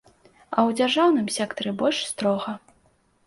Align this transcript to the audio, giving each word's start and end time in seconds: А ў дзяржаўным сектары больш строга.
А 0.55 0.59
ў 0.69 0.77
дзяржаўным 0.79 1.27
сектары 1.37 1.73
больш 1.81 1.99
строга. 2.13 2.57